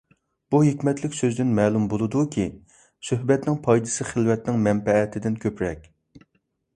[0.53, 2.45] بۇ ھېكمەتلىك سۆزدىن مەلۇم بولىدۇكى،
[3.09, 5.85] سۆھبەتنىڭ پايدىسى خىلۋەتنىڭ مەنپەئىتىدىن كۆپرەك.